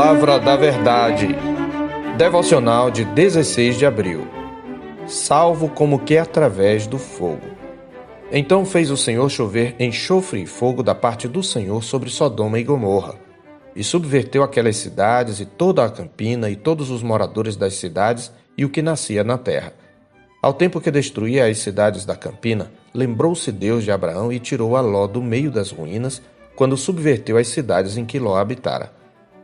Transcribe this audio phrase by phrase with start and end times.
[0.00, 1.28] Palavra da Verdade.
[2.16, 4.26] Devocional de 16 de abril.
[5.06, 7.46] Salvo como que através do fogo.
[8.32, 12.64] Então fez o Senhor chover enxofre e fogo da parte do Senhor sobre Sodoma e
[12.64, 13.16] Gomorra,
[13.76, 18.64] e subverteu aquelas cidades e toda a campina e todos os moradores das cidades e
[18.64, 19.74] o que nascia na terra.
[20.40, 24.80] Ao tempo que destruía as cidades da campina, lembrou-se Deus de Abraão e tirou a
[24.80, 26.22] Ló do meio das ruínas,
[26.56, 28.98] quando subverteu as cidades em que Ló habitara.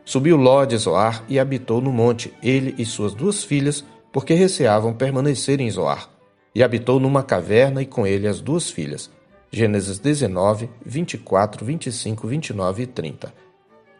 [0.07, 4.93] Subiu Ló de Zoar e habitou no monte, ele e suas duas filhas, porque receavam
[4.93, 6.07] permanecer em Zoar.
[6.55, 9.11] E habitou numa caverna e com ele as duas filhas.
[9.51, 13.33] Gênesis 19, 24, 25, 29 e 30.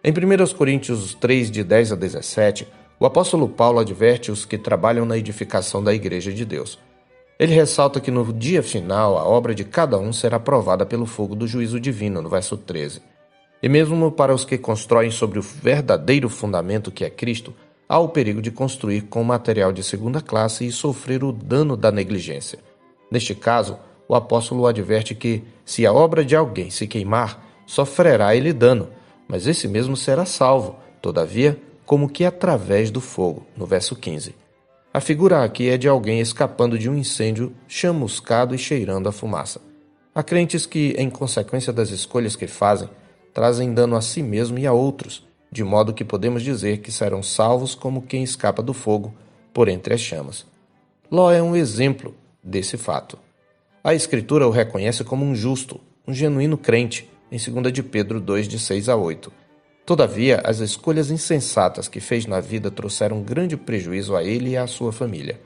[0.01, 2.65] Em 1 Coríntios 3, de 10 a 17,
[2.97, 6.79] o apóstolo Paulo adverte os que trabalham na edificação da Igreja de Deus.
[7.37, 11.35] Ele ressalta que no dia final a obra de cada um será provada pelo fogo
[11.35, 13.01] do juízo divino, no verso 13.
[13.61, 17.53] E mesmo para os que constroem sobre o verdadeiro fundamento que é Cristo,
[17.89, 21.91] há o perigo de construir com material de segunda classe e sofrer o dano da
[21.91, 22.59] negligência.
[23.09, 23.77] Neste caso,
[24.07, 28.89] o apóstolo adverte que, se a obra de alguém se queimar, sofrerá ele dano,
[29.27, 34.35] mas esse mesmo será salvo, todavia, como que através do fogo, no verso 15.
[34.93, 39.61] A figura aqui é de alguém escapando de um incêndio chamuscado e cheirando a fumaça.
[40.13, 42.89] Há crentes que, em consequência das escolhas que fazem,
[43.37, 47.21] trazem dano a si mesmo e a outros, de modo que podemos dizer que serão
[47.21, 49.13] salvos como quem escapa do fogo
[49.53, 50.43] por entre as chamas.
[51.11, 53.15] Ló é um exemplo desse fato.
[53.83, 58.47] A Escritura o reconhece como um justo, um genuíno crente, em 2 de Pedro 2,
[58.47, 59.31] de 6 a 8.
[59.85, 64.65] Todavia, as escolhas insensatas que fez na vida trouxeram grande prejuízo a ele e à
[64.65, 65.39] sua família.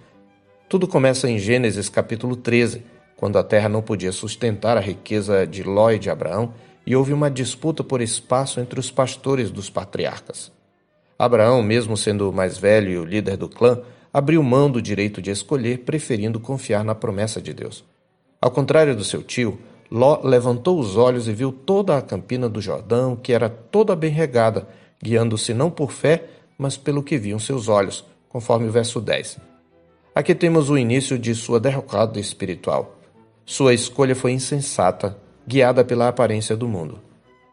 [0.70, 2.86] Tudo começa em Gênesis capítulo 13,
[3.18, 6.54] quando a terra não podia sustentar a riqueza de Ló e de Abraão
[6.92, 10.52] e houve uma disputa por espaço entre os pastores dos patriarcas.
[11.18, 13.80] Abraão, mesmo sendo o mais velho e o líder do clã,
[14.12, 17.86] abriu mão do direito de escolher, preferindo confiar na promessa de Deus.
[18.42, 19.58] Ao contrário do seu tio,
[19.90, 24.12] Ló levantou os olhos e viu toda a campina do Jordão, que era toda bem
[24.12, 24.68] regada,
[25.02, 26.26] guiando-se não por fé,
[26.58, 29.38] mas pelo que viam seus olhos, conforme o verso 10.
[30.14, 32.98] Aqui temos o início de sua derrocada espiritual.
[33.46, 35.18] Sua escolha foi insensata,
[35.52, 37.02] guiada pela aparência do mundo.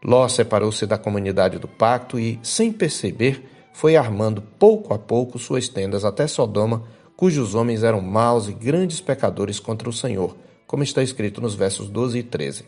[0.04, 3.42] Ló separou-se da comunidade do pacto e, sem perceber,
[3.72, 6.84] foi armando pouco a pouco suas tendas até Sodoma,
[7.16, 11.88] cujos homens eram maus e grandes pecadores contra o Senhor, como está escrito nos versos
[11.88, 12.64] 12 e 13.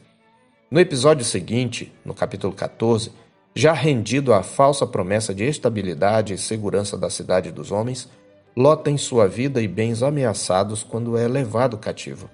[0.68, 3.12] No episódio seguinte, no capítulo 14,
[3.54, 8.08] já rendido à falsa promessa de estabilidade e segurança da cidade dos homens,
[8.56, 12.28] Ló tem sua vida e bens ameaçados quando é levado cativo.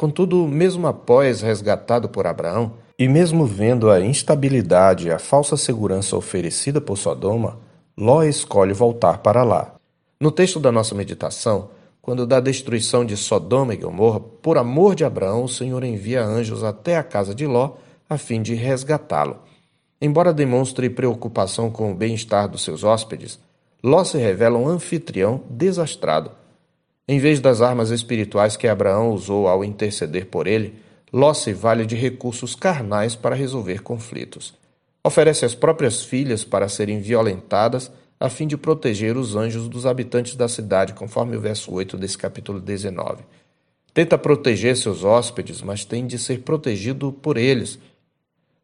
[0.00, 6.16] Contudo, mesmo após resgatado por Abraão, e mesmo vendo a instabilidade e a falsa segurança
[6.16, 7.58] oferecida por Sodoma,
[7.98, 9.74] Ló escolhe voltar para lá.
[10.18, 11.68] No texto da nossa meditação,
[12.00, 16.64] quando da destruição de Sodoma e Gomorra, por amor de Abraão, o Senhor envia anjos
[16.64, 17.72] até a casa de Ló
[18.08, 19.36] a fim de resgatá-lo.
[20.00, 23.38] Embora demonstre preocupação com o bem-estar dos seus hóspedes,
[23.84, 26.30] Ló se revela um anfitrião desastrado,
[27.12, 30.76] em vez das armas espirituais que Abraão usou ao interceder por ele,
[31.12, 34.54] Ló se vale de recursos carnais para resolver conflitos.
[35.02, 37.90] Oferece as próprias filhas para serem violentadas
[38.20, 42.16] a fim de proteger os anjos dos habitantes da cidade, conforme o verso 8 desse
[42.16, 43.24] capítulo 19.
[43.92, 47.76] Tenta proteger seus hóspedes, mas tem de ser protegido por eles.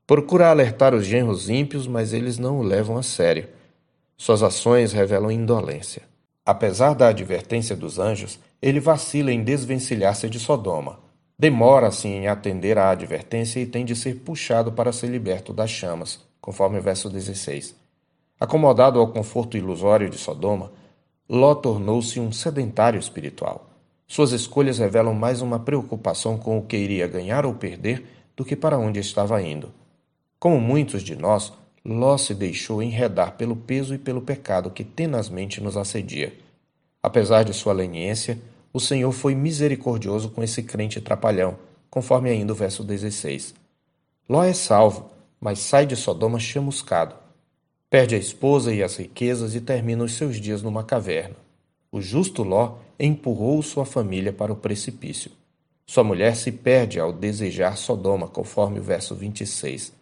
[0.06, 3.48] Procura alertar os genros ímpios, mas eles não o levam a sério.
[4.16, 6.02] Suas ações revelam indolência.
[6.46, 11.00] Apesar da advertência dos anjos, ele vacila em desvencilhar-se de Sodoma.
[11.36, 15.70] Demora, assim, em atender à advertência e tem de ser puxado para ser liberto das
[15.70, 17.74] chamas, conforme o verso 16.
[18.38, 20.70] Acomodado ao conforto ilusório de Sodoma,
[21.28, 23.68] Ló tornou-se um sedentário espiritual.
[24.06, 28.54] Suas escolhas revelam mais uma preocupação com o que iria ganhar ou perder do que
[28.54, 29.72] para onde estava indo.
[30.38, 31.52] Como muitos de nós,
[31.88, 36.36] Ló se deixou enredar pelo peso e pelo pecado que tenazmente nos assedia.
[37.00, 38.40] Apesar de sua leniência,
[38.72, 41.56] o Senhor foi misericordioso com esse crente trapalhão,
[41.88, 43.54] conforme ainda o verso 16.
[44.28, 45.08] Ló é salvo,
[45.40, 47.14] mas sai de Sodoma chamuscado.
[47.88, 51.36] Perde a esposa e as riquezas e termina os seus dias numa caverna.
[51.92, 55.30] O justo Ló empurrou sua família para o precipício.
[55.86, 59.95] Sua mulher se perde ao desejar Sodoma, conforme o verso 26.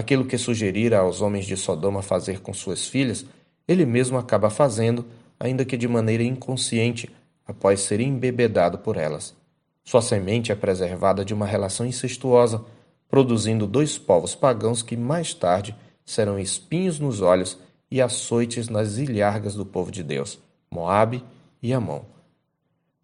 [0.00, 3.26] Aquilo que sugerira aos homens de Sodoma fazer com suas filhas,
[3.68, 5.04] ele mesmo acaba fazendo,
[5.38, 7.10] ainda que de maneira inconsciente,
[7.46, 9.34] após ser embebedado por elas.
[9.84, 12.64] Sua semente é preservada de uma relação incestuosa,
[13.10, 17.58] produzindo dois povos pagãos que mais tarde serão espinhos nos olhos
[17.90, 20.38] e açoites nas ilhargas do povo de Deus,
[20.70, 21.22] Moabe
[21.62, 22.04] e Amon.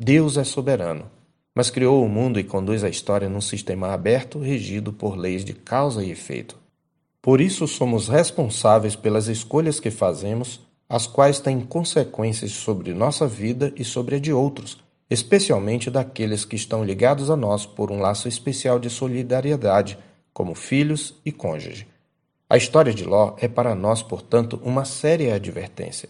[0.01, 1.11] Deus é soberano,
[1.55, 5.53] mas criou o mundo e conduz a história num sistema aberto regido por leis de
[5.53, 6.65] causa e efeito.
[7.27, 13.73] Por isso somos responsáveis pelas escolhas que fazemos, as quais têm consequências sobre nossa vida
[13.75, 14.79] e sobre a de outros,
[15.11, 19.99] especialmente daqueles que estão ligados a nós por um laço especial de solidariedade,
[20.33, 21.89] como filhos e cônjuge.
[22.49, 26.09] A história de Ló é para nós, portanto, uma séria advertência.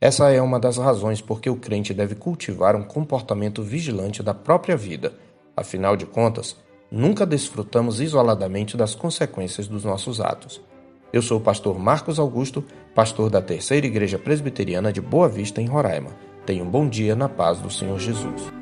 [0.00, 4.32] Essa é uma das razões por que o crente deve cultivar um comportamento vigilante da
[4.32, 5.12] própria vida.
[5.56, 6.56] Afinal de contas,
[6.92, 10.60] nunca desfrutamos isoladamente das consequências dos nossos atos.
[11.10, 12.62] Eu sou o pastor Marcos Augusto,
[12.94, 16.10] pastor da Terceira Igreja Presbiteriana de Boa Vista, em Roraima.
[16.44, 18.61] Tenha um bom dia na paz do Senhor Jesus.